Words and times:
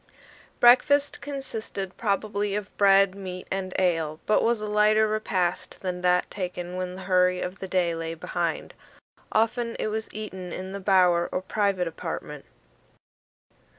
Breakfast 0.59 1.21
consisted 1.21 1.95
probably 1.95 2.55
of 2.55 2.75
bread, 2.75 3.13
meat, 3.13 3.47
and 3.51 3.71
ale, 3.77 4.19
but 4.25 4.41
was 4.41 4.59
a 4.59 4.65
lighter 4.65 5.07
repast 5.07 5.77
than 5.81 6.01
that 6.01 6.31
taken 6.31 6.75
when 6.75 6.95
the 6.95 7.03
hurry 7.03 7.39
of 7.39 7.59
the 7.59 7.67
day 7.67 7.93
lay 7.93 8.15
behind. 8.15 8.73
Often 9.31 9.75
it 9.77 9.89
was 9.89 10.11
eaten 10.11 10.51
in 10.51 10.71
the 10.71 10.79
bower 10.79 11.29
or 11.31 11.43
private 11.43 11.87
apartment. 11.87 12.45